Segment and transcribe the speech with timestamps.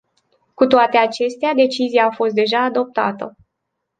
[0.53, 3.35] Cu toate acestea, decizia a fost deja adoptată.